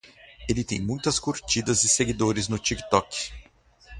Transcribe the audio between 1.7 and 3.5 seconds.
e seguidores no TikTok